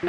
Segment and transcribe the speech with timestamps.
[0.00, 0.06] 我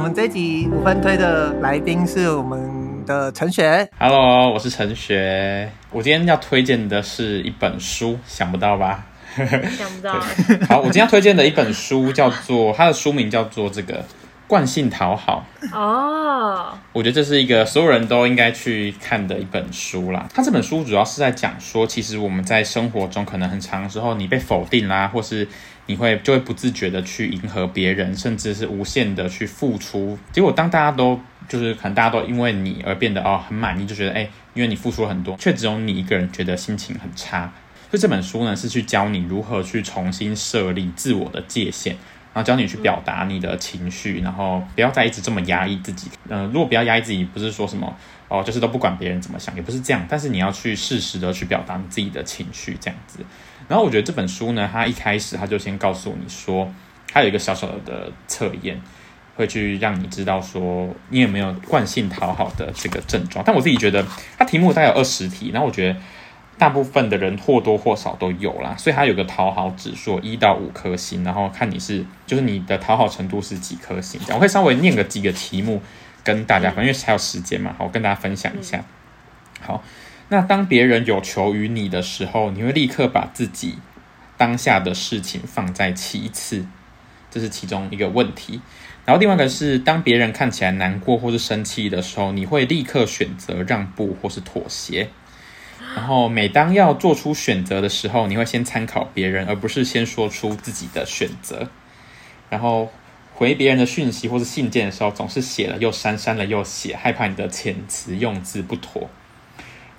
[0.00, 3.86] 们这集五分推的来宾是我们的陈学。
[3.98, 5.70] Hello，我是陈学。
[5.90, 9.04] 我今天要推荐的是一本书，想不到吧？
[9.36, 10.18] 想不到。
[10.66, 14.02] 好，我今天要推荐的一本书叫做，它的书名叫做这个。
[14.46, 16.78] 惯性讨好哦，oh.
[16.92, 20.28] 我觉得这是一个所有人都应该去看的一本书啦。
[20.34, 25.48] 它这本书主要是在讲说，其实我们在生活中可能很长时候，你被否定啦，或是
[25.86, 30.18] 你会就会不自觉的去迎合别人，甚至是无限的去付出。
[30.30, 37.50] 结果当大家都就是可能大家都因为你而变得哦很满意，就觉得哎，因为你付出了很多，却只有你一个人觉得心情很差。
[37.90, 41.96] 所以这本书呢是去教你如何去重新设立自我的界限。
[42.34, 46.10] 然后教你去表达你的情绪，然后不要再一直这么压抑自己。
[46.28, 47.96] 嗯、如果不要压抑自己，不是说什么
[48.28, 50.04] 哦，就是都不管别人怎么想，也不是这样。
[50.08, 53.20] 但是你要去适时的去表达你自己的情绪，这样子。
[53.68, 56.68] 然后我觉得这本书呢，它一开始它就先告诉你说，
[57.12, 58.80] 它有一个小小的测验，
[59.36, 63.44] 会去让你知道说你有没有惯性讨好的这个症状。
[63.46, 64.04] 但我自己觉得，
[64.36, 66.00] 它题目大概有二十题，然后我觉得。
[66.56, 74.20] 大部分的人或多或少都有啦，所以它有个讨好指数，一到五颗星，然后看你是就是你的讨好程度是几颗星。
[74.24, 75.82] 这样我会稍微念个几个题目
[76.22, 78.84] 跟大家，因为还有时间嘛，好，我跟大家分享一下。
[79.60, 79.82] 好，
[80.28, 83.78] 那当别人有求于你的时候，你会立刻把自己
[84.36, 86.66] 当下的事情放在其次，
[87.30, 88.60] 这是其中一个问题。
[89.04, 95.10] 然后另外一个是，当别人看起来难过或是生气的时候，你会立刻选择让步或是妥协。
[95.94, 101.68] 然后，每当要做出选择的时候，你会先参考别人，而不是先说出自己的选择。
[102.50, 102.90] 然后，
[103.32, 109.08] 回别人的讯息或是信件的时候，总是写了又删，删了又写，害怕你的遣词用字不妥。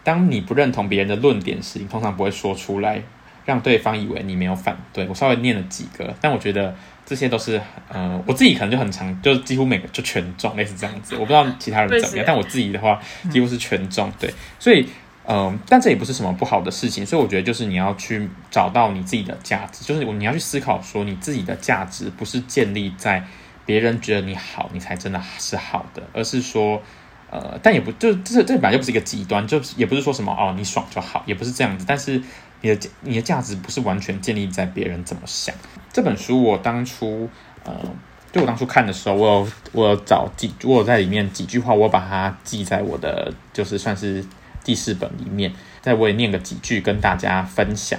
[0.04, 3.02] 当你不认同别人的论点时，你通常不会说出来，
[3.46, 5.08] 让对方以为你没有反对。
[5.08, 11.16] 我稍微念了几个，但我觉得这些都是，呃，我自己可能就很常，就几乎每个就全中，类似这样子。
[11.16, 13.02] 我不知道其他人怎么样，但我自己的话
[13.32, 14.12] 几乎是全中。
[14.20, 14.30] 对，
[14.60, 14.86] 所以。
[15.28, 23.26] 嗯，但这也不是什么不好的事情，所以我觉得就是你要去找到你自己的价值，就是你要去思考说你自己的价值不是建立在
[23.66, 26.80] 别人觉得你好，你才真的是好的，而是说，
[27.32, 32.22] 呃，但也不就这这本来就不是一个极端，就也不是说什么哦你爽就好，也不是这样子，但是
[32.62, 35.56] 你的你的价值不是完全建立在别人怎么想。
[35.92, 37.28] 这本书我当初，
[37.64, 37.74] 呃，
[38.32, 44.24] 就我当初看的时候，我有我有找几，我有在里面几句话，我把它记在我的就是算是。
[44.66, 47.98] 记事本里面，再我也念个几句跟大家分享。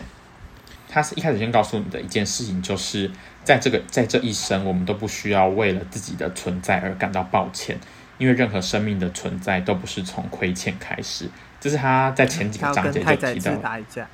[0.88, 3.10] 他是一开始先告诉你的一件事情，就是
[3.44, 7.78] 在这个在这一生，我们都不需要为了自己的存在而感到抱歉，
[8.18, 11.28] 因为任何生命的存在都不是从亏欠开始。
[11.60, 13.54] 这是他在前几个章节就提到。
[13.62, 14.06] 打一架。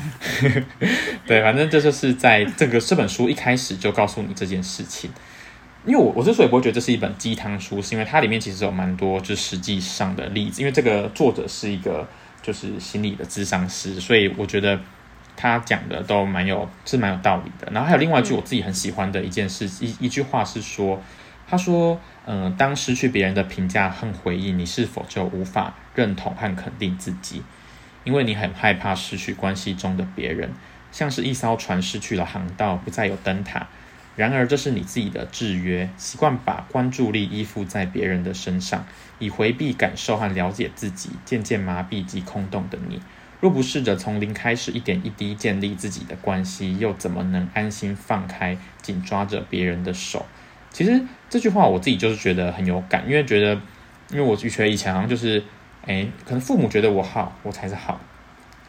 [1.26, 5.10] 对，反正这就是在这个这本书一开始就告诉你这件事情。
[5.86, 10.60] 因为我我之所以不会觉得这是一本鸡汤书，是因为它里面其实有蛮多就是实际上的例子。
[10.60, 12.06] 因为这个作者是一个
[12.42, 14.78] 就是心理的智商师，所以我觉得
[15.36, 17.70] 他讲的都蛮有是蛮有道理的。
[17.72, 21.02] 然后还有另外一句我自己很喜欢的一件事，一一句话是说，
[21.48, 27.42] 他说，嗯、呃，当失去别人的评价和回应，你是否就无法认同和肯定自己？
[28.04, 30.50] 因为你很害怕失去关系中的别人，
[30.92, 33.66] 像是一艘船失去了航道，不再有灯塔。
[34.16, 38.84] 然而，这是你自己的制约，习惯把关注力依附在别人的身上，
[39.18, 43.00] 以回避感受和了解自己，渐渐麻痹及空洞的你。
[43.40, 50.26] 若不试着从零开始，一点一滴建立自己的关系，又怎么能安心放开，紧抓着别人的手？
[50.70, 51.00] 其实
[51.30, 53.58] 这句话我自己就是觉得很有感，因为觉得，
[54.10, 55.42] 因为我觉得以前好像就是，
[55.86, 57.98] 哎，可能父母觉得我好，我才是好；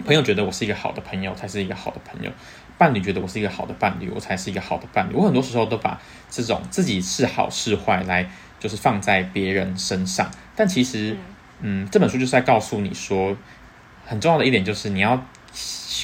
[0.02, 2.32] 朋友觉得我是一个好的朋友，才是一个好的朋友。
[2.78, 5.14] 伴侣觉得我是一个好的伴侣，我才是一个好的伴侣。
[5.14, 6.02] 我很多时候都把
[6.32, 8.28] 这种自己是好是坏来，
[8.60, 10.32] 就是放在别人身上。
[10.56, 11.16] 但其实，
[11.60, 13.38] 嗯，这本书就是在告诉你说，
[14.06, 15.24] 很重要的一点就是你要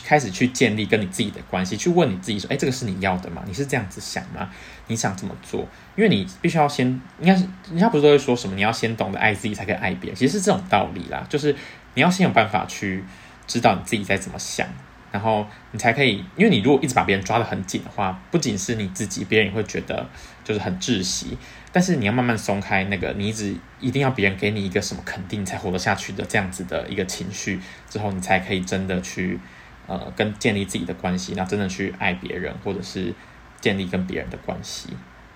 [0.05, 3.41] 开始去建立跟你自己的关系，去问你自己说，哎，这个是你要的吗？
[3.47, 4.47] 你是这样子想吗？
[4.85, 5.67] 你想怎么做？
[5.95, 6.85] 因为你必须要先，
[7.19, 10.15] 应该是人家不是都会说什么，你要先懂得爱自己，才可以爱别人。
[10.15, 11.55] 其实是这种道理啦，就是
[11.95, 13.03] 你要先有办法去
[13.47, 14.67] 知道你自己在怎么想。
[15.09, 20.05] 然后你才可以，因为你如果一直把别人抓得很紧的话，不仅是你自己，别人也会觉得
[20.43, 21.37] 就是很窒息。
[21.71, 27.57] 但是你要慢慢松开那个，你一直一定要别人给你一个什么肯定才活得下去的这样子的一个情绪
[27.89, 29.39] 之后，你才可以真的去
[29.87, 33.13] 呃跟建立自己的关系，然后真的去爱别人，或者是
[33.61, 34.89] 建立跟别人的关系。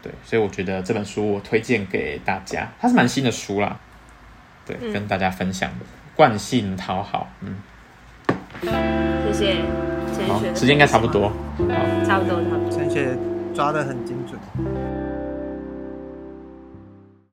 [0.04, 3.80] 对，所以我觉得这本书我推荐给大家，它是蛮新的书啦。
[4.66, 7.56] 对，跟大家分享的惯性讨好，嗯。
[8.62, 9.56] 谢谢
[10.14, 11.30] 陈好雪，的时间应该差不多。
[11.30, 11.36] 好，
[12.06, 12.78] 差不多差不多。
[12.78, 13.18] 陈雪
[13.54, 14.40] 抓得很精准。